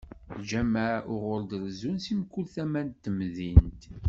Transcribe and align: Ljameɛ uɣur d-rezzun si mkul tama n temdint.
Ljameɛ 0.41 0.91
uɣur 1.13 1.41
d-rezzun 1.49 1.97
si 2.03 2.13
mkul 2.19 2.45
tama 2.53 2.81
n 2.87 2.89
temdint. 3.03 3.81